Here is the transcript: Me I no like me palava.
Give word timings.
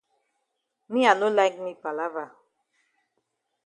Me 0.91 1.01
I 1.11 1.13
no 1.19 1.27
like 1.37 1.55
me 1.63 1.71
palava. 1.83 2.25